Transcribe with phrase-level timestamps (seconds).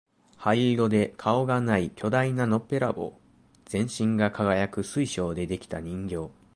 [0.35, 3.21] 灰色で顔がない巨大なのっぺらぼう、
[3.65, 6.31] 全身が輝く水晶で出来た人形、